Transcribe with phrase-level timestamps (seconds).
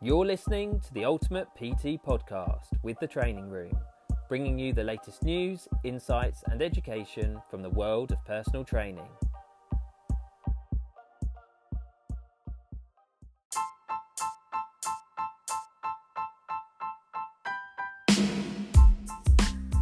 [0.00, 3.76] You're listening to the Ultimate PT podcast with the Training Room,
[4.28, 9.08] bringing you the latest news, insights, and education from the world of personal training.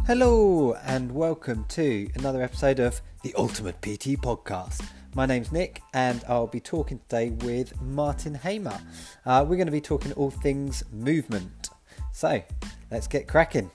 [0.07, 4.83] Hello, and welcome to another episode of the Ultimate PT podcast.
[5.17, 8.79] My name's Nick, and I'll be talking today with Martin Hamer.
[9.25, 11.71] Uh, we're going to be talking all things movement.
[12.11, 12.39] So,
[12.91, 13.71] let's get cracking.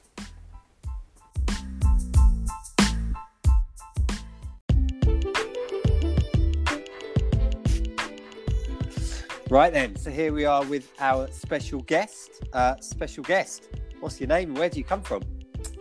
[9.50, 12.44] Right then, so here we are with our special guest.
[12.52, 13.68] Uh, special guest,
[13.98, 15.22] what's your name where do you come from?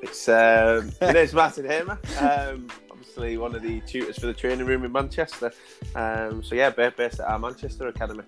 [0.02, 2.00] It's um, my name's Martin Hamer.
[2.20, 2.68] Um,
[3.18, 5.52] one of the tutors for the training room in Manchester.
[5.96, 8.24] Um, so yeah, based at our Manchester Academy.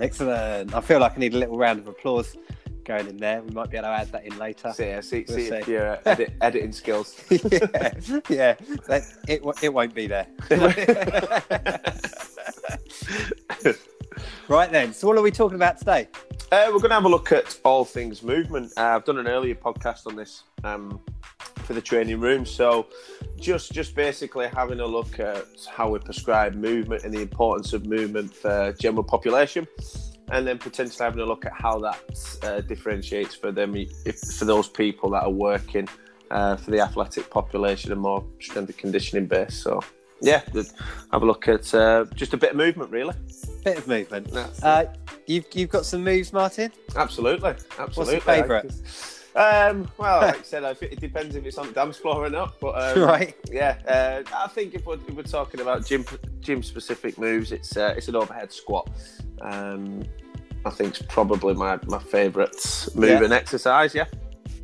[0.00, 0.74] Excellent.
[0.74, 2.36] I feel like I need a little round of applause
[2.84, 3.42] going in there.
[3.42, 4.72] We might be able to add that in later.
[4.78, 5.54] Yeah, see, We'll see see.
[5.54, 7.20] if your uh, edit, editing skills.
[7.30, 7.92] yeah,
[8.28, 8.54] yeah.
[8.86, 10.26] That, it it won't be there.
[14.48, 14.92] right then.
[14.92, 16.08] So what are we talking about today?
[16.52, 18.72] Uh, we're going to have a look at all things movement.
[18.76, 21.00] Uh, I've done an earlier podcast on this um,
[21.60, 22.86] for the training room, so
[23.38, 27.86] just just basically having a look at how we prescribe movement and the importance of
[27.86, 29.66] movement for general population,
[30.30, 34.44] and then potentially having a look at how that uh, differentiates for them if, for
[34.44, 35.88] those people that are working
[36.30, 39.62] uh, for the athletic population and more strength and conditioning based.
[39.62, 39.80] So
[40.20, 40.42] yeah,
[41.12, 43.14] have a look at uh, just a bit of movement, really.
[43.64, 44.28] Bit of movement.
[44.62, 44.84] Uh,
[45.26, 46.72] you've you've got some moves, Martin.
[46.96, 47.94] Absolutely, absolutely.
[47.94, 48.70] What's your favourite?
[49.36, 52.30] Um, well, like I said, I it depends if it's on the dance floor or
[52.30, 52.58] not.
[52.60, 53.34] But um, Right.
[53.50, 56.04] yeah, uh, I think if we're, if we're talking about gym
[56.40, 58.88] gym specific moves, it's uh, it's an overhead squat.
[59.42, 60.02] Um,
[60.66, 62.54] I think it's probably my, my favourite
[62.94, 63.24] move Yeah.
[63.24, 63.94] and exercise.
[63.94, 64.04] Yeah.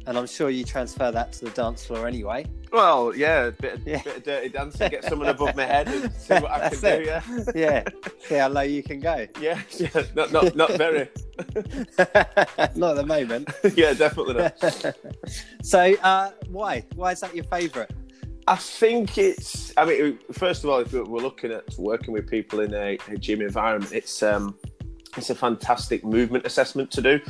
[0.07, 2.45] And I'm sure you transfer that to the dance floor anyway.
[2.73, 4.03] Well, yeah, a bit of, Yeah.
[4.03, 6.81] bit of dirty dancing, get someone above my head and see what I can That's
[6.81, 7.05] do.
[7.05, 7.85] Yeah, Yeah.
[8.27, 9.27] See how low you can go.
[9.41, 10.03] yeah, yeah.
[10.15, 11.09] Not not not very.
[12.75, 13.51] Not at the moment.
[13.77, 14.97] yeah, definitely not.
[15.63, 16.85] so, uh, why?
[16.95, 17.91] Why is that your favourite?
[18.49, 19.73] I think it's.
[19.77, 23.17] I mean, first of all, if we're looking at working with people in a, a
[23.19, 24.57] gym environment, it's um,
[25.17, 27.21] it's a fantastic movement assessment to do,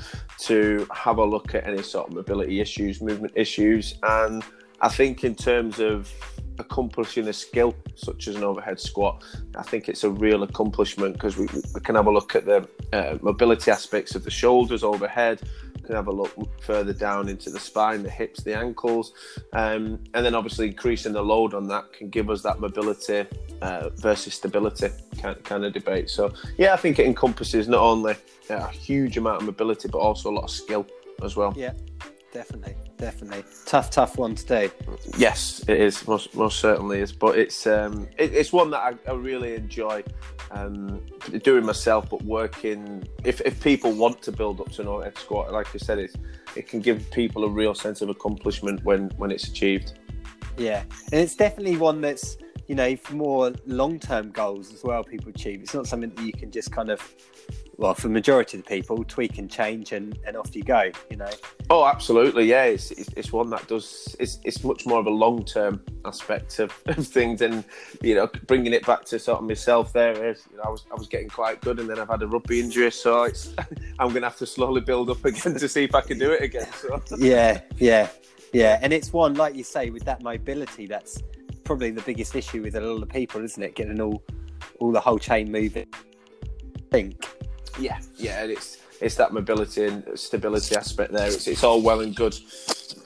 [0.40, 4.44] to have a look at any sort of mobility issues, movement issues, and
[4.80, 6.12] I think in terms of
[6.58, 9.22] accomplishing a skill such as an overhead squat,
[9.56, 12.68] I think it's a real accomplishment because we, we can have a look at the
[12.92, 15.40] uh, mobility aspects of the shoulders overhead.
[15.84, 19.12] Can have a look further down into the spine, the hips, the ankles,
[19.52, 23.24] um, and then obviously increasing the load on that can give us that mobility
[23.62, 24.88] uh, versus stability
[25.22, 26.10] kind, kind of debate.
[26.10, 28.14] So yeah, I think it encompasses not only
[28.50, 30.86] uh, a huge amount of mobility but also a lot of skill
[31.22, 31.54] as well.
[31.56, 31.72] Yeah,
[32.36, 33.44] definitely, definitely.
[33.64, 34.70] Tough, tough one today.
[35.16, 39.10] Yes, it is most most certainly is, but it's um, it, it's one that I,
[39.10, 40.04] I really enjoy
[40.50, 41.00] um,
[41.42, 42.10] doing myself.
[42.10, 45.78] But working, if, if people want to build up to an overhead squat, like I
[45.78, 46.14] said, it's,
[46.54, 49.94] it can give people a real sense of accomplishment when when it's achieved.
[50.58, 50.82] Yeah,
[51.12, 52.36] and it's definitely one that's
[52.68, 55.02] you know for more long-term goals as well.
[55.02, 55.62] People achieve.
[55.62, 57.00] It's not something that you can just kind of,
[57.78, 60.90] well, for the majority of the people, tweak and change and, and off you go.
[61.10, 61.30] You know.
[61.68, 62.64] Oh, absolutely, yeah.
[62.64, 64.16] It's, it's, it's one that does.
[64.18, 67.64] It's, it's much more of a long term aspect of, of things, and
[68.02, 69.92] you know, bringing it back to sort of myself.
[69.92, 72.22] There is, you know, I was I was getting quite good, and then I've had
[72.22, 73.54] a rugby injury, so it's
[73.98, 76.32] I'm going to have to slowly build up again to see if I can do
[76.32, 76.68] it again.
[76.72, 78.08] So yeah, yeah,
[78.54, 78.78] yeah.
[78.80, 80.86] And it's one like you say with that mobility.
[80.86, 81.22] That's
[81.64, 83.74] probably the biggest issue with a lot of people, isn't it?
[83.74, 84.22] Getting all
[84.80, 85.88] all the whole chain moving.
[85.92, 87.35] I think.
[87.78, 91.26] Yeah, yeah, and it's it's that mobility and stability aspect there.
[91.26, 92.36] It's, it's all well and good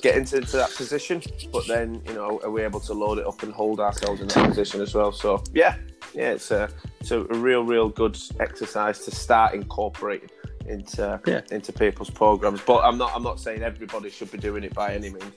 [0.02, 1.22] getting to, to that position,
[1.52, 4.28] but then you know, are we able to load it up and hold ourselves in
[4.28, 5.12] that position as well?
[5.12, 5.76] So yeah,
[6.14, 6.68] yeah, it's a
[7.00, 10.30] it's a real real good exercise to start incorporating
[10.66, 11.40] into Yeah.
[11.50, 12.60] into people's programs.
[12.60, 15.32] But I'm not I'm not saying everybody should be doing it by any means.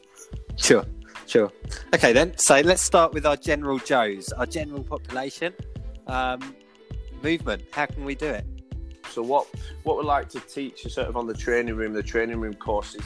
[0.55, 0.85] Sure,
[1.25, 1.51] sure.
[1.95, 2.37] Okay, then.
[2.37, 5.53] So let's start with our general Joes, our general population.
[6.05, 6.55] Um,
[7.23, 7.63] movement.
[7.71, 8.45] How can we do it?
[9.09, 9.47] So what
[9.83, 12.53] what we like to teach is sort of on the training room, the training room
[12.53, 13.03] courses.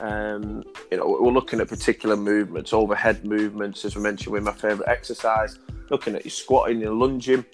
[0.00, 4.52] Um, you know, we're looking at particular movements, overhead movements, as we mentioned with my
[4.52, 5.58] favourite exercise.
[5.90, 7.44] Looking at your squatting, your lunging.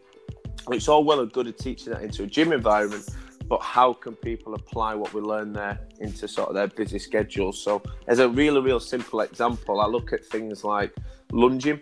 [0.71, 3.09] It's all well and good at teaching that into a gym environment,
[3.49, 7.63] but how can people apply what we learn there into sort of their busy schedules?
[7.63, 10.95] So, as a really, real simple example, I look at things like
[11.33, 11.81] lunging.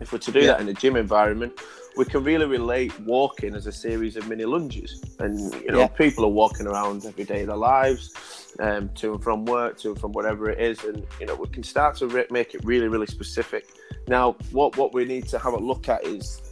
[0.00, 0.46] If we're to do Yeah.
[0.48, 1.58] that in a gym environment,
[1.96, 5.88] we can really relate walking as a series of mini lunges, and you know Yeah.
[5.88, 9.90] people are walking around every day of their lives, um, to and from work, to
[9.90, 12.64] and from whatever it is, and you know we can start to re- make it
[12.64, 13.66] really really specific.
[14.08, 16.42] Now, what what we need to have a look at is.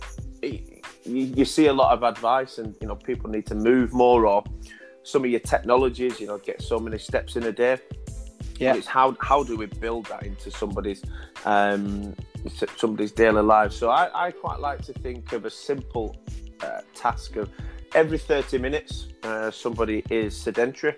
[1.07, 4.27] You, you see a lot of advice, and you know people need to move more,
[4.27, 4.43] or
[5.03, 6.19] some of your technologies.
[6.19, 7.79] You know, get so many steps in a day.
[8.59, 8.73] Yeah.
[8.73, 11.03] But it's how how do we build that into somebody's
[11.45, 12.15] um,
[12.77, 13.73] somebody's daily life?
[13.73, 16.17] So I, I quite like to think of a simple
[16.61, 17.51] uh, task of
[17.95, 20.97] every 30 minutes uh, somebody is sedentary.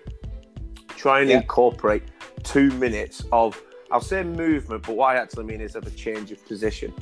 [0.89, 1.37] Try and Yeah.
[1.41, 2.03] incorporate
[2.43, 6.31] two minutes of I'll say movement, but what I actually mean is of a change
[6.33, 6.93] of position.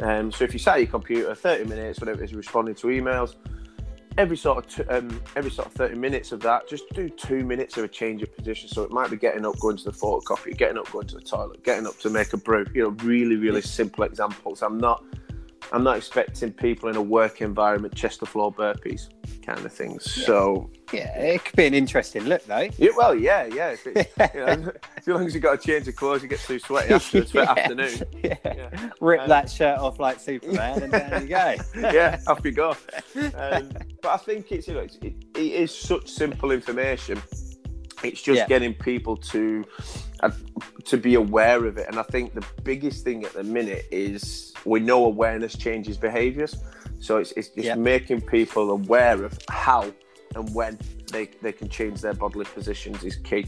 [0.00, 2.86] Um, so if you sat at your computer 30 minutes, whatever it is, responding to
[2.86, 3.34] emails,
[4.16, 7.44] every sort of t- um, every sort of 30 minutes of that, just do two
[7.44, 8.68] minutes of a change of position.
[8.68, 11.22] So it might be getting up, going to the photocopy, getting up, going to the
[11.22, 12.66] toilet, getting up to make a brew.
[12.74, 14.62] You know, really, really simple examples.
[14.62, 15.04] I'm not,
[15.72, 19.08] I'm not expecting people in a work environment chest to floor burpees
[19.44, 20.10] kind of things.
[20.10, 22.68] So Yeah, it could be an interesting look though.
[22.78, 23.76] yeah, well, yeah, yeah.
[24.34, 26.92] You know, as long as you've got a change of clothes, you get too sweaty
[26.94, 27.50] afterwards for Yeah.
[27.50, 28.02] afternoon.
[28.24, 28.36] Yeah.
[28.44, 28.88] Yeah.
[29.00, 31.56] Rip Um, that shirt off like Superman, and there you go.
[31.92, 32.70] yeah, off you go.
[33.34, 33.70] Um,
[34.02, 37.20] but I think it's you know it's, it, it is such simple information.
[38.02, 38.46] It's just Yeah.
[38.46, 39.64] getting people to
[40.20, 40.30] uh,
[40.84, 44.52] to be aware of it, and I think the biggest thing at the minute is
[44.64, 46.56] we know awareness changes behaviours.
[47.04, 47.74] So it's, it's just Yeah.
[47.74, 49.92] making people aware of how
[50.34, 50.78] and when
[51.12, 53.44] they, they can change their bodily positions is key.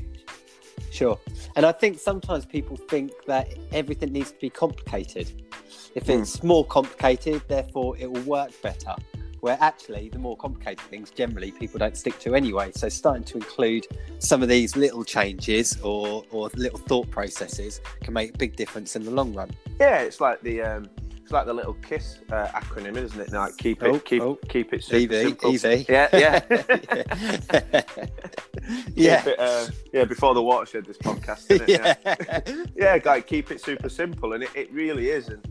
[0.92, 1.18] Sure.
[1.56, 5.32] And I think sometimes people think that everything needs to be complicated.
[5.94, 6.20] If Hmm.
[6.20, 8.94] it's more complicated, therefore it will work better.
[9.40, 12.72] Where actually, the more complicated things generally people don't stick to anyway.
[12.74, 13.86] So, starting to include
[14.18, 18.96] some of these little changes or, or little thought processes can make a big difference
[18.96, 19.50] in the long run.
[19.80, 20.88] Yeah, it's like the um,
[21.26, 23.32] it's like the little KISS uh, acronym, isn't it?
[23.32, 24.38] Like keep it, Oh, keep oh.
[24.48, 25.50] keep it super Easy, simple.
[25.52, 25.84] easy.
[25.88, 26.40] Yeah, yeah.
[28.94, 29.22] yeah.
[29.22, 31.80] Keep it, uh, yeah, before the watershed, this podcast, isn't it?
[31.80, 32.64] Yeah, yeah.
[32.76, 35.44] yeah, like keep it super simple, and it, it really is, and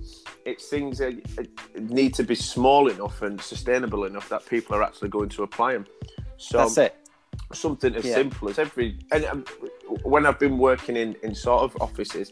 [0.45, 1.43] it's things that uh,
[1.77, 5.73] need to be small enough and sustainable enough that people are actually going to apply
[5.73, 5.85] them.
[6.37, 6.95] So That's it.
[7.51, 8.15] something as Yeah.
[8.15, 9.45] simple as every and um,
[10.03, 12.31] when I've been working in in sort of offices,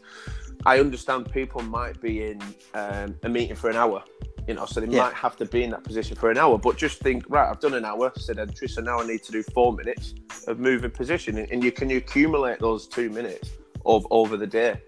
[0.66, 2.42] I understand people might be in
[2.74, 4.04] um, a meeting for an hour.
[4.48, 5.04] You know, so they Yeah.
[5.04, 7.62] might have to be in that position for an hour, but just think, right, I've
[7.62, 10.16] done an hour sedentary, so now I need to do four minutes
[10.48, 13.52] of moving position, and, and you can accumulate those two minutes
[13.86, 14.82] of, over the day.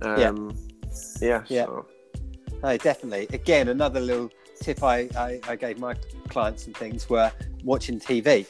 [0.00, 0.56] Um,
[1.20, 1.66] yeah, Yeah.
[1.66, 1.86] So,
[2.62, 3.28] No, definitely.
[3.34, 4.30] Again, another little
[4.60, 5.94] tip I, I, I gave my
[6.28, 7.30] clients and things were
[7.62, 8.46] watching TV.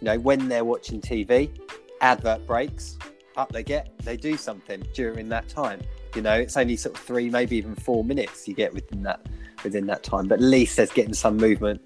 [0.00, 1.50] You know, when they're watching TV,
[2.00, 2.96] advert breaks,
[3.36, 5.80] up they get, they do something during that time.
[6.16, 9.26] You know, it's only sort of three, maybe even four minutes you get within that
[9.62, 10.26] within that time.
[10.28, 11.80] But at least there's getting some movement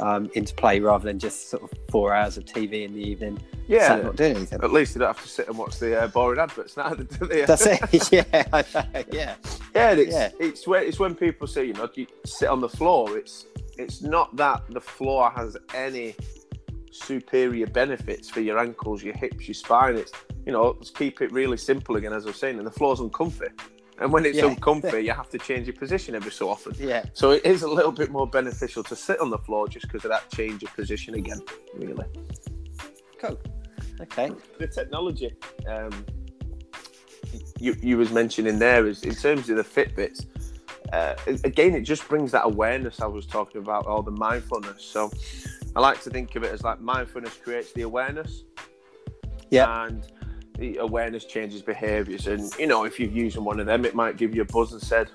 [0.00, 3.38] um, into play rather than just sort of four hours of TV in the evening.
[3.66, 3.96] yeah.
[3.96, 4.60] not doing anything.
[4.62, 7.04] At least you don't have to sit and watch the uh, boring adverts now, do
[7.26, 7.44] they?
[7.44, 8.12] That's it.
[8.12, 9.34] yeah, I know, yeah,
[9.74, 10.30] Yeah, and it's, Yeah.
[10.38, 13.16] it's when it's when people say you know you sit on the floor.
[13.16, 13.46] It's
[13.78, 16.14] it's not that the floor has any
[16.90, 19.96] superior benefits for your ankles, your hips, your spine.
[19.96, 20.12] It's
[20.44, 22.58] you know let's keep it really simple again, as I was saying.
[22.58, 23.46] And the floor's uncomfy,
[24.00, 24.46] and when it's Yeah.
[24.46, 26.74] uncomfy, you have to change your position every so often.
[26.78, 27.04] yeah.
[27.14, 30.04] So it is a little bit more beneficial to sit on the floor just because
[30.04, 31.40] of that change of position again.
[31.74, 32.04] Really,
[33.20, 33.38] Cool.
[34.00, 34.30] Okay.
[34.58, 35.34] the technology.
[35.68, 36.04] Um,
[37.58, 40.26] you you was mentioning there is in terms of the Fitbits.
[40.92, 44.84] Uh, again, it just brings that awareness I was talking about, or the mindfulness.
[44.84, 45.10] So,
[45.74, 48.44] I like to think of it as like mindfulness creates the awareness,
[49.50, 49.84] Yeah.
[49.86, 50.06] and
[50.58, 52.26] the awareness changes behaviours.
[52.26, 54.72] And you know, if you're using one of them, it might give you a buzz
[54.72, 55.08] and said,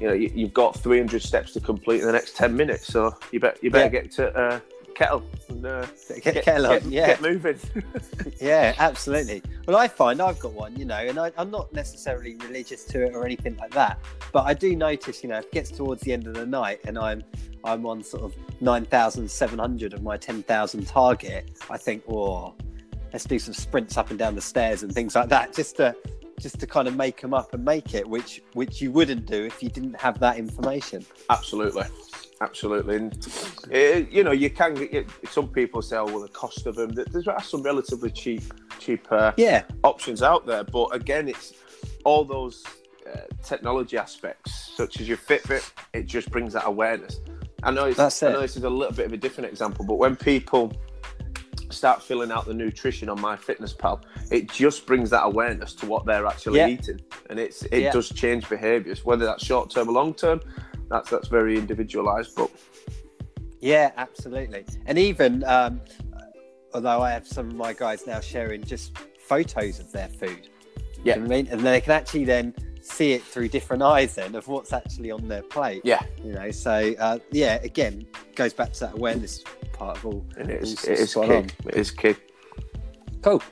[0.00, 3.16] you know, you, you've got 300 steps to complete in the next 10 minutes, so
[3.32, 4.02] you bet you better Yeah.
[4.02, 4.60] get to uh,
[4.94, 6.72] kettle and uh, Get, get, get, along.
[6.80, 7.06] get- yeah.
[7.08, 7.58] get moving.
[8.40, 9.42] Yeah, absolutely.
[9.66, 13.04] Well, I find I've got one, you know, and I, I'm not necessarily religious to
[13.06, 13.98] it or anything like that,
[14.32, 16.78] but I do notice, you know, if it gets towards the end of the night
[16.86, 17.24] and I'm
[17.64, 22.04] I'm on sort of nine thousand seven hundred of my ten thousand target, I think,
[22.08, 22.54] oh,
[23.12, 25.94] let's do some sprints up and down the stairs and things like that, just to
[26.38, 29.44] just to kind of make them up and make it, which which you wouldn't do
[29.44, 31.04] if you didn't have that information.
[31.30, 31.84] Absolutely,
[32.40, 32.96] absolutely.
[32.96, 33.26] And
[33.72, 33.78] uh,
[34.10, 37.26] you know, you can get some people say, "Oh, well, the cost of them." There's
[37.42, 38.42] some relatively cheap,
[38.78, 41.54] cheap uh, Yeah, options out there, but again, it's
[42.04, 42.64] all those
[43.12, 45.70] uh, technology aspects, such as your Fitbit.
[45.92, 47.20] It just brings that awareness.
[47.64, 49.84] I know, it's, That's I know this is a little bit of a different example,
[49.84, 50.72] but when people
[51.78, 56.26] start filling out the nutrition on MyFitnessPal it just brings that awareness to what they're
[56.26, 56.68] actually Yeah.
[56.74, 57.92] eating and it's it Yeah.
[57.92, 60.40] does change behaviors whether that's short term or long term
[60.90, 62.34] that's that's very individualised.
[62.34, 62.50] But
[63.60, 64.64] Yeah, absolutely.
[64.86, 65.80] And even um,
[66.74, 68.96] although I have some of my guys now sharing just
[69.30, 70.48] photos of their food.
[71.04, 71.14] Yeah.
[71.16, 71.48] You know I mean?
[71.50, 72.54] And they can actually then
[72.90, 75.82] see it through different eyes then of what's actually on their plate.
[75.84, 79.42] yeah, You know, so uh, yeah, again, goes back to that awareness
[79.72, 80.24] part of all.
[80.36, 81.20] and it is it is key.
[81.20, 81.46] on.
[81.66, 82.14] It is key.
[83.22, 83.42] Cool.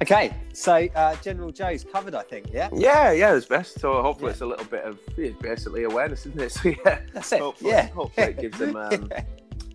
[0.00, 2.46] Okay, so uh, General Joe's covered, I think.
[2.52, 3.80] Yeah, Yeah, yeah, it's best.
[3.80, 4.32] So hopefully Yeah.
[4.32, 4.98] it's a little bit of
[5.40, 6.52] basically awareness, isn't it?
[6.52, 7.40] So yeah, that's it.
[7.40, 9.10] hopefully, yeah, hopefully it gives them um,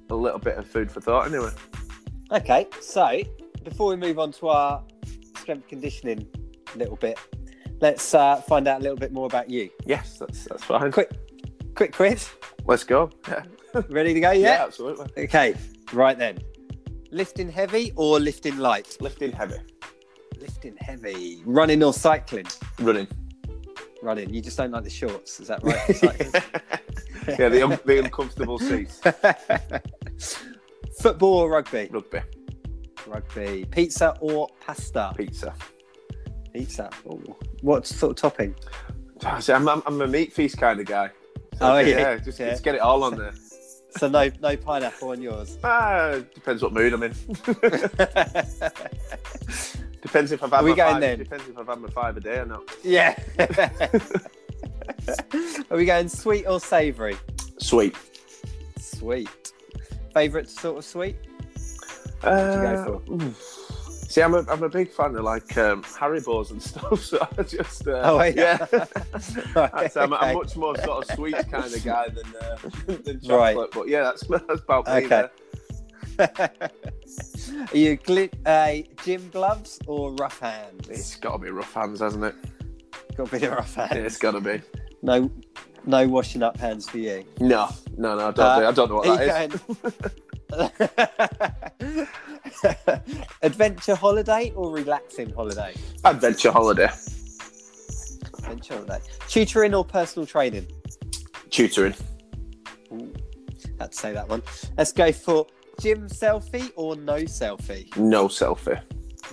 [0.10, 1.28] a little bit of food for thought.
[1.28, 1.52] Anyway,
[2.32, 3.22] Okay, so
[3.64, 4.82] before we move on to our
[5.38, 6.28] strength conditioning
[6.76, 7.20] little bit,
[7.82, 9.70] let's uh, find out a little bit more about you.
[9.86, 10.92] yes, that's that's fine.
[10.92, 11.12] Quick,
[11.76, 12.30] quick quiz.
[12.66, 13.10] Let's go.
[13.28, 13.44] Yeah,
[13.90, 14.32] Ready to go?
[14.32, 14.64] Yeah.
[14.66, 15.24] absolutely.
[15.26, 15.54] Okay,
[15.92, 16.38] right then.
[17.12, 18.96] Lifting heavy or lifting light?
[19.02, 19.58] Lifting heavy,
[20.40, 21.42] Lifting heavy.
[21.46, 22.46] Running or cycling?
[22.80, 23.08] running.
[24.02, 24.34] Running.
[24.34, 26.44] You just don't like the shorts, is that right?
[27.40, 29.02] Yeah, the, un- the uncomfortable seats.
[31.02, 31.90] Football or rugby?
[31.92, 32.22] Rugby,
[33.08, 33.66] Rugby.
[33.72, 35.12] Pizza or pasta?
[35.18, 35.54] pizza.
[36.56, 36.90] Pizza.
[37.08, 37.36] Ooh.
[37.62, 38.56] What sort of topping?
[39.42, 41.10] See, I'm, I'm, I'm a meat feast kind of guy.
[41.58, 41.98] So, Oh, yeah.
[41.98, 42.52] yeah, just, Yeah.
[42.52, 43.34] just get it all on there.
[43.98, 45.58] So no, no pineapple on yours.
[45.64, 47.14] Ah, depends what mood I'm in.
[50.02, 51.18] depends if I've had Are we my going five, then?
[51.20, 52.64] Depends if I've had my five a day or not.
[52.84, 53.18] yeah.
[55.72, 57.16] Are we going sweet or savoury?
[57.58, 57.96] Sweet.
[58.78, 59.54] Sweet.
[60.14, 61.16] Favourite sort of sweet?
[62.22, 63.65] Uh, go oof.
[64.16, 67.44] See, I'm a, I'm a big fan of like um, Haribo's and stuff, so I
[67.44, 68.56] just uh, Oh, yeah.
[68.72, 69.36] That's-
[69.98, 70.26] I'm, Okay.
[70.28, 72.56] I'm much more sort of sweet kind of guy than uh,
[73.04, 73.58] than chocolate.
[73.58, 73.68] Right.
[73.74, 74.94] But yeah, that's that's about me.
[75.06, 75.28] Okay.
[76.16, 76.50] there.
[77.74, 80.88] Are you gli- uh, gym gloves or rough hands?
[80.88, 82.36] It's got to be rough hands, hasn't it?
[83.18, 83.98] Got to be rough hands.
[83.98, 84.62] It's got to be.
[85.02, 85.30] No,
[85.86, 87.26] no washing up hands for you.
[87.42, 87.68] No,
[87.98, 88.30] no, no.
[88.30, 89.62] I don't, Uh, know, I don't know what that is.
[93.42, 95.74] Adventure holiday or relaxing holiday?
[96.04, 96.90] Adventure holiday,
[98.38, 99.00] Adventure holiday.
[99.28, 100.68] Tutoring or personal training?
[101.50, 101.96] tutoring.
[102.92, 103.14] Ooh,
[103.80, 104.42] had to say that one.
[104.78, 105.48] Let's go for
[105.80, 107.96] gym selfie or no selfie?
[107.98, 108.82] No selfie.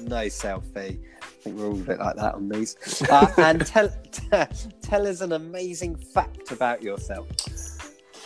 [0.01, 1.01] No selfie.
[1.21, 2.77] I think we're all a bit like that on these.
[3.11, 3.93] Uh, and tell
[4.83, 7.27] tell us an amazing fact about yourself.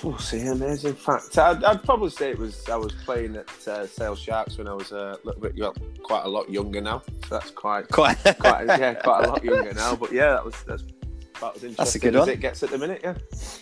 [0.04, 1.36] Oh, see, amazing fact.
[1.38, 4.74] I'd, I'd probably say it was I was playing at uh, Sale Sharks when I
[4.74, 7.02] was a little bit, well, quite a lot younger now.
[7.28, 8.18] So that's quite, Quite.
[8.38, 9.96] quite, yeah, quite a lot younger now.
[9.96, 10.82] But yeah, that was that's
[11.38, 12.28] about as interesting That's a good as one.
[12.28, 13.00] it gets at the minute.
[13.02, 13.14] Yeah,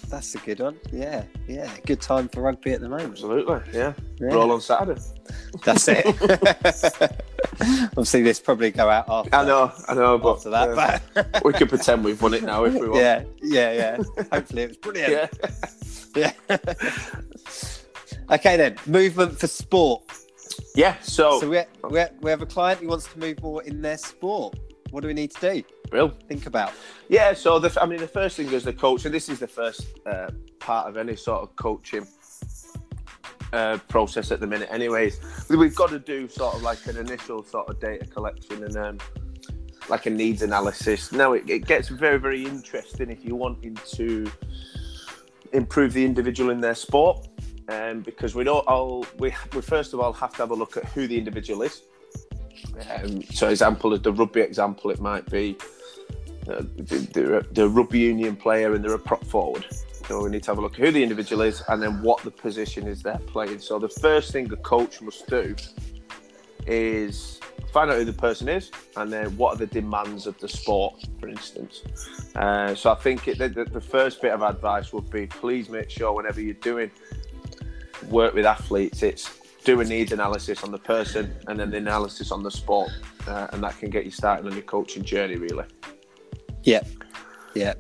[0.09, 0.77] That's a good one.
[0.93, 1.71] Yeah, yeah.
[1.87, 3.11] Good time for rugby at the moment.
[3.13, 3.61] absolutely.
[3.73, 4.29] Yeah, Yeah.
[4.35, 5.01] roll on Saturday.
[5.65, 6.05] That's it.
[7.61, 9.35] Obviously, this probably go out after.
[9.35, 12.65] I know, I know, but After that, but we could pretend we've won it now
[12.65, 12.97] if we want.
[13.01, 13.97] yeah, yeah, yeah.
[14.33, 15.13] Hopefully, it was brilliant.
[15.13, 15.49] yeah,
[16.15, 16.33] Yeah.
[18.31, 20.03] okay, then movement for sport.
[20.75, 20.97] yeah.
[21.01, 23.99] So, So we we we have a client who wants to move more in their
[23.99, 24.59] sport.
[24.91, 25.63] What do we need to do?
[25.91, 26.15] Bill.
[26.29, 26.73] Think about.
[27.09, 29.49] Yeah, so the, I mean, the first thing is the coach, and this is the
[29.49, 30.31] first uh,
[30.61, 32.07] part of any sort of coaching
[33.53, 34.69] uh, process at the minute.
[34.71, 38.77] Anyways, we've got to do sort of like an initial sort of data collection and
[38.77, 38.99] um,
[39.89, 41.13] like a needs analysis.
[41.13, 44.31] Now it, it gets very, very interesting if you're wanting to
[45.55, 47.27] improve the individual in their sport,
[47.69, 50.77] um, because we don't all we, we first of all have to have a look
[50.77, 51.83] at who the individual is.
[52.91, 55.57] Um, so, example, the rugby example, it might be
[56.49, 56.63] uh,
[57.69, 59.67] rugby union player and they're a prop forward.
[60.07, 62.23] So we need to have a look at who the individual is and then what
[62.23, 63.61] the position is they're playing.
[63.61, 65.57] So the first thing a coach must do
[66.67, 67.41] is
[67.75, 70.95] find out who the person is and then what are the demands of the sport,
[71.19, 71.83] for instance.
[72.37, 75.91] Uh, so I think it, the, the first bit of advice would be please make
[75.91, 76.93] sure whenever you're doing
[78.09, 82.31] work with athletes, it's do a needs analysis on the person and then the analysis
[82.31, 82.91] on the sport,
[83.27, 85.65] uh, and that can get you started on your coaching journey really.
[86.63, 86.85] Yeah,
[87.57, 87.75] yeah,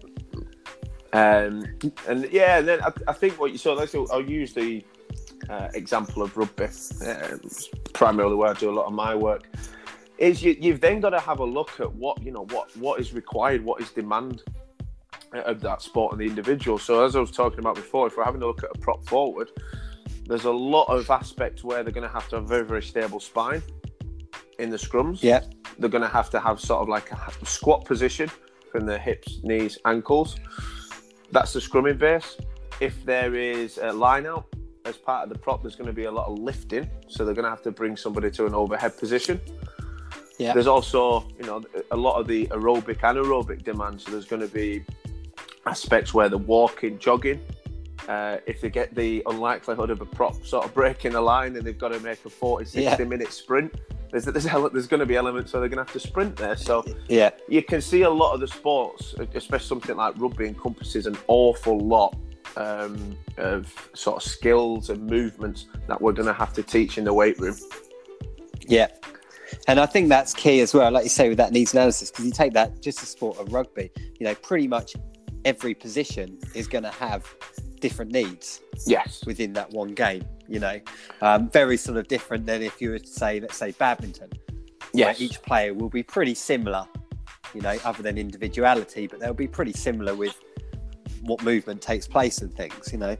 [1.12, 1.66] Um,
[2.08, 3.74] and yeah, and then I, I think what you saw.
[3.74, 4.84] Let's I'll use the
[5.48, 6.68] uh, example of rugby,
[7.06, 7.40] um,
[7.92, 9.46] primarily where I do a lot of my work.
[10.18, 13.00] Is you, you've then got to have a look at what you know what what
[13.00, 14.42] is required, what is demand
[15.34, 16.78] uh, of that sport and the individual.
[16.78, 19.04] So as I was talking about before, if we're having a look at a prop
[19.06, 19.50] forward,
[20.26, 22.82] there's a lot of aspects where they're going to have to have a very very
[22.82, 23.62] stable spine
[24.58, 25.22] in the scrums.
[25.22, 25.40] yeah,
[25.78, 28.30] They're going to have to have sort of like a squat position
[28.70, 30.36] from the hips, knees, ankles.
[31.32, 32.36] That's the scrumming base.
[32.80, 34.46] If there is a line out
[34.84, 36.88] as part of the prop, there's going to be a lot of lifting.
[37.08, 39.40] So they're going to have to bring somebody to an overhead position.
[40.38, 40.52] Yeah.
[40.52, 44.00] There's also, you know, a lot of the aerobic anaerobic demand.
[44.00, 44.84] So there's going to be
[45.66, 47.40] aspects where they're walking, jogging,
[48.08, 51.64] uh, if they get the unlikelihood of a prop sort of breaking a line and
[51.66, 52.96] they've got to make a 40, 60 Yeah.
[53.08, 53.74] minute sprint,
[54.10, 56.36] there's, there's, ele- there's going to be elements where they're going to have to sprint
[56.36, 56.56] there.
[56.56, 61.06] So Yeah, you can see a lot of the sports, especially something like rugby, encompasses
[61.06, 62.14] an awful lot
[62.56, 67.04] um, of sort of skills and movements that we're going to have to teach in
[67.04, 67.56] the weight room.
[68.66, 68.88] yeah.
[69.68, 72.24] And I think that's key as well, like you say, with that needs analysis, because
[72.24, 74.94] you take that just the sport of rugby, you know, pretty much
[75.44, 77.26] every position is going to have
[77.80, 79.22] different needs Yes.
[79.26, 80.80] within that one game, you know,
[81.20, 84.30] um, very sort of different than if you were to say, let's say, badminton.
[84.92, 85.20] where Yes.
[85.20, 86.86] each player will be pretty similar,
[87.52, 90.34] you know, other than individuality, but they'll be pretty similar with
[91.22, 93.16] what movement takes place and things, you know.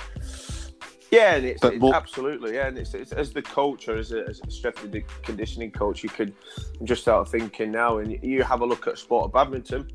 [1.14, 4.12] Yeah, and it's, it's more- absolutely yeah, and it's, it's as the coach or as
[4.12, 6.34] a, as a strength and conditioning coach, you could
[6.82, 9.90] just start thinking now, and you have a look at sport of badminton.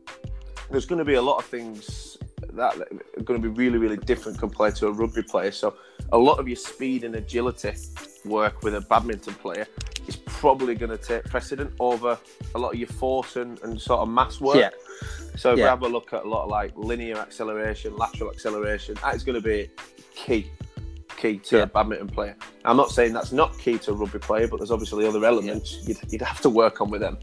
[0.71, 2.17] There's going to be a lot of things
[2.53, 5.51] that are going to be really, really different compared to a rugby player.
[5.51, 5.75] So
[6.11, 7.73] a lot of your speed and agility
[8.25, 9.67] work with a badminton player
[10.07, 12.17] is probably going to take precedent over
[12.55, 14.57] a lot of your force and, and sort of mass work.
[14.57, 14.69] Yeah.
[15.35, 18.95] So if we have a look at a lot of like linear acceleration, lateral acceleration,
[19.01, 19.69] that is going to be
[20.13, 20.51] key,
[21.19, 21.63] key to Yeah.
[21.63, 22.35] a badminton player.
[22.65, 25.79] I'm not saying that's not key to a rugby player, but there's obviously other elements
[25.87, 27.17] you'd, you'd have to work on with them.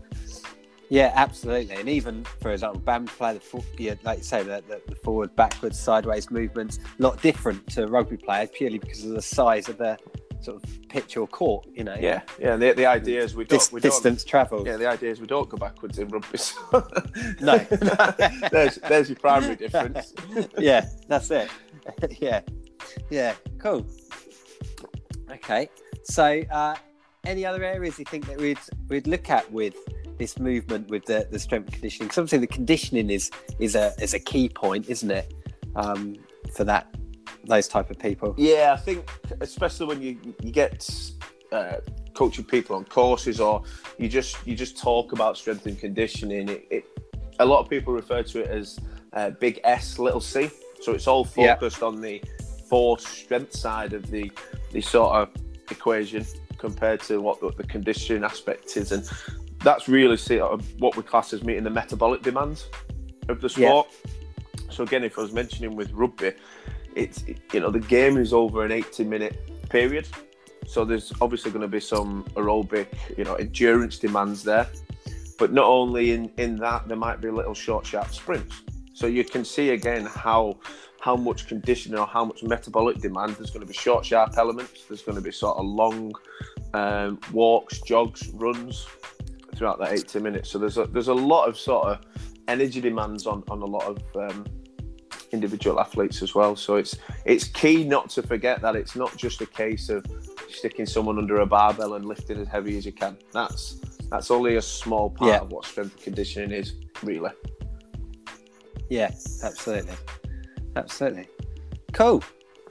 [0.88, 1.74] Yeah, absolutely.
[1.74, 5.78] And even, for example, badminton player, the, yeah, like you say, the, the, forward, backwards,
[5.78, 9.78] sideways movements, a lot different to a rugby player purely because of the size of
[9.78, 9.98] the
[10.40, 11.96] sort of pitch or court, you know.
[11.98, 12.54] Yeah, yeah.
[12.54, 14.64] The, the idea is we don't, Dis- we don't distance travel.
[14.64, 16.38] Yeah, the idea is we don't go backwards in rugby.
[16.38, 16.54] So
[17.40, 17.58] No.
[18.52, 20.14] there's there's your primary difference.
[20.56, 21.50] yeah, that's it.
[22.20, 22.42] yeah,
[23.10, 23.86] yeah, cool.
[25.30, 25.68] Okay,
[26.04, 26.74] so uh,
[27.24, 29.74] any other areas you think that we'd we'd look at with
[30.18, 32.08] this movement with the, the strength conditioning?
[32.10, 35.34] Obviously the conditioning is is a is a key point, isn't it,
[35.74, 36.16] um,
[36.54, 36.94] for that
[37.44, 38.34] those type of people?
[38.38, 39.08] Yeah, I think
[39.40, 40.88] especially when you you get
[41.52, 41.76] uh,
[42.14, 43.62] coaching people on courses or
[43.98, 46.48] you just you just talk about strength and conditioning.
[46.48, 46.84] It, it
[47.38, 48.78] a lot of people refer to it as
[49.12, 50.50] uh, big S, little C.
[50.80, 51.54] So it's all Yeah.
[51.54, 52.22] focused on the
[52.68, 54.30] force strength side of the
[54.72, 55.28] the sort of
[55.70, 56.24] equation
[56.58, 59.08] compared to what the, the conditioning aspect is, and
[59.60, 62.68] that's really sort of uh, what we class as meeting the metabolic demands
[63.28, 63.68] of the Yeah.
[63.68, 63.88] sport.
[64.70, 66.32] So again, if I was mentioning with rugby,
[66.96, 70.08] it's you know the game is over an 80 minute period
[70.66, 74.66] so there's obviously going to be some aerobic you know endurance demands there
[75.38, 78.62] but not only in in that there might be little short sharp sprints
[78.96, 80.56] so you can see again how
[81.00, 84.84] how much conditioning or how much metabolic demand there's going to be short sharp elements
[84.88, 86.12] there's going to be sort of long
[86.72, 88.86] um, walks jogs runs
[89.54, 91.98] throughout that 80 minutes so there's a there's a lot of sort of
[92.48, 94.44] energy demands on on a lot of um,
[95.32, 96.54] individual athletes as well.
[96.56, 100.06] So it's it's key not to forget that it's not just a case of
[100.48, 103.16] sticking someone under a barbell and lifting as heavy as you can.
[103.32, 103.80] That's
[104.10, 105.40] that's only a small part Yeah.
[105.40, 107.30] of what strength and conditioning is, really.
[108.88, 109.10] Yeah,
[109.42, 109.94] absolutely,
[110.76, 111.28] absolutely.
[111.92, 112.22] Cool.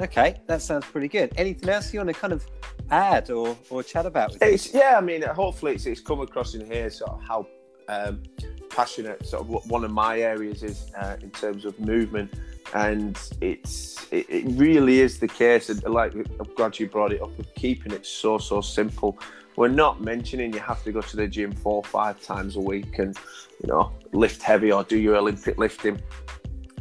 [0.02, 1.34] Okay, that sounds pretty good.
[1.38, 2.46] Anything else you want to kind of
[2.92, 4.34] add or or chat about?
[4.34, 4.96] With It's yeah.
[4.98, 7.48] I mean, hopefully it's, it's come across in here sort of how
[7.88, 8.24] um,
[8.70, 12.34] passionate sort of what one of my areas is uh, in terms of movement,
[12.74, 15.70] and it's it, it really is the case.
[15.70, 19.18] And like I'm glad you brought it up of keeping it so so simple.
[19.56, 22.60] We're not mentioning you have to go to the gym four or five times a
[22.60, 23.18] week and
[23.62, 26.02] you know lift heavy or do your Olympic lifting.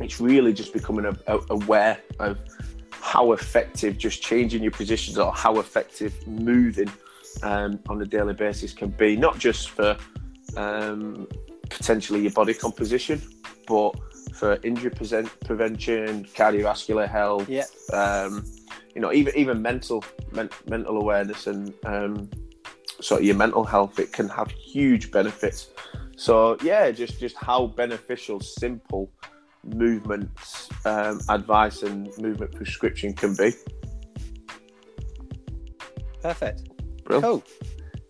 [0.01, 2.39] It's really just becoming a, a, aware of
[2.91, 6.91] how effective just changing your positions or how effective moving
[7.43, 9.97] um, on a daily basis can be, not just for
[10.57, 11.29] um,
[11.71, 13.21] potentially your body composition,
[13.69, 13.93] but
[14.35, 17.65] for injury present, prevention, cardiovascular health, Yeah.
[17.93, 18.45] um,
[18.95, 22.29] you know, even even mental men, mental awareness and um,
[23.05, 25.71] sort of your mental health, it can have huge benefits.
[26.17, 29.11] So yeah, just just how beneficial simple
[29.65, 30.31] movement
[30.85, 33.53] um, advice and movement prescription can be.
[36.23, 36.63] Perfect.
[37.05, 37.25] Brilliant.
[37.25, 37.45] Cool.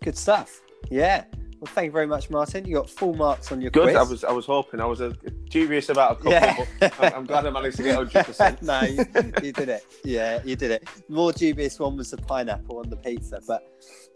[0.01, 0.61] Good stuff.
[0.89, 1.25] Yeah.
[1.65, 2.63] Well, thank you very much, Martin.
[2.67, 3.85] You got full marks on your Good.
[3.85, 3.95] quiz.
[3.95, 5.13] I was I was hoping I was uh,
[5.49, 6.63] dubious about a couple, Yeah.
[6.79, 8.23] but I'm, I'm glad I managed to get 100.
[8.23, 9.03] percent no, you,
[9.41, 9.83] you did it.
[10.03, 10.87] Yeah, you did it.
[11.09, 13.67] More dubious one was the pineapple on the pizza, but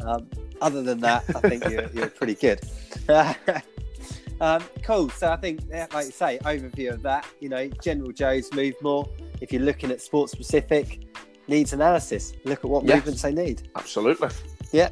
[0.02, 0.28] um,
[0.62, 2.60] other than that, I think you're, you're pretty good.
[4.42, 5.10] um, cool.
[5.10, 7.26] So I think, like you say, overview of that.
[7.40, 9.10] You know, general Joes move more.
[9.42, 11.00] If you're looking at sport specific
[11.48, 12.98] needs analysis, look at what Yes.
[12.98, 13.70] movements they need.
[13.76, 14.30] Absolutely.
[14.72, 14.90] Yeah.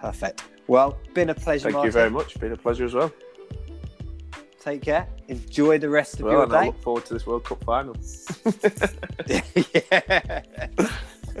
[0.00, 0.42] Perfect.
[0.68, 1.64] Well, been a pleasure.
[1.64, 1.88] Thank Martin.
[1.88, 2.38] you very much.
[2.40, 3.12] Been a pleasure as well.
[4.60, 5.06] Take care.
[5.28, 6.66] Enjoy the rest of Well, your and I day.
[6.66, 7.96] look forward to this World Cup final.
[9.26, 9.40] yeah.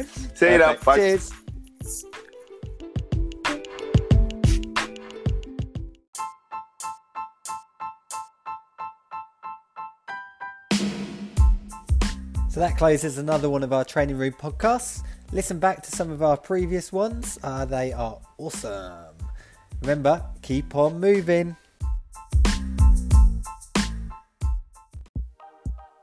[0.34, 0.74] See you now.
[0.84, 0.96] Bye.
[0.96, 1.32] Cheers.
[12.48, 15.02] So that closes another one of our training room podcasts.
[15.32, 17.38] Listen back to some of our previous ones.
[17.42, 19.15] Uh, they are awesome.
[19.82, 21.56] Remember, keep on moving.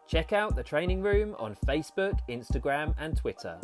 [0.07, 3.59] Check out the training room on Facebook, Instagram, and Twitter,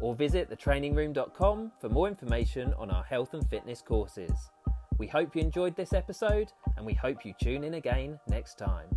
[0.00, 4.32] or visit thetrainingroom.com for more information on our health and fitness courses.
[4.96, 8.88] We hope you enjoyed this episode and we hope you tune in again next time.